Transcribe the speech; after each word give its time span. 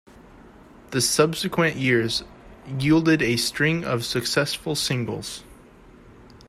The 0.89 0.99
subsequent 0.99 1.75
years 1.75 2.23
yielded 2.79 3.21
a 3.21 3.37
string 3.37 3.83
of 3.85 4.03
successful 4.03 4.73
singles. 4.73 5.43